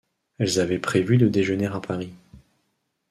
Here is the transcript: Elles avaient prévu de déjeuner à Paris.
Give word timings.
Elles 0.39 0.59
avaient 0.59 0.79
prévu 0.79 1.17
de 1.19 1.27
déjeuner 1.27 1.67
à 1.67 1.79
Paris. 1.79 2.11